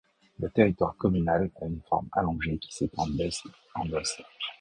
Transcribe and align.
Le 0.39 0.49
territoire 0.49 0.95
communal 0.95 1.51
a 1.61 1.65
une 1.67 1.79
forme 1.87 2.07
allongée 2.13 2.57
qui 2.57 2.73
s'etend 2.73 3.05
d'est 3.07 3.43
en 3.75 3.87
ouest. 3.91 4.19